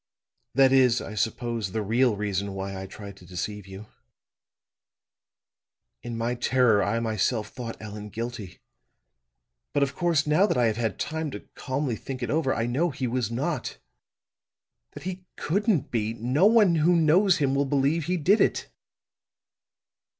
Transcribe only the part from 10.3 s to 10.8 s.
that I have